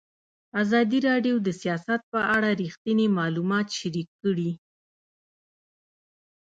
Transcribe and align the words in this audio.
ازادي 0.61 0.99
راډیو 1.09 1.35
د 1.41 1.49
سیاست 1.61 2.01
په 2.11 2.19
اړه 2.35 2.49
رښتیني 2.61 3.07
معلومات 3.17 3.67
شریک 3.79 4.07
کړي. 4.21 4.51